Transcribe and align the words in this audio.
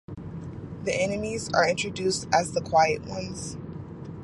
The 0.85 0.95
enemies 0.95 1.51
are 1.53 1.69
introduced 1.69 2.27
as 2.33 2.53
"The 2.53 2.61
Quiet 2.61 3.03
Ones". 3.05 3.55